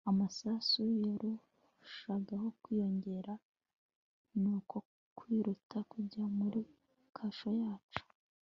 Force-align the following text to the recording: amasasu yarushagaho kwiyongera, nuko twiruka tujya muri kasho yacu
amasasu 0.09 0.81
yarushagaho 1.05 2.47
kwiyongera, 2.61 3.33
nuko 4.41 4.75
twiruka 5.17 5.77
tujya 5.91 6.25
muri 6.37 6.61
kasho 7.15 7.49
yacu 7.63 8.03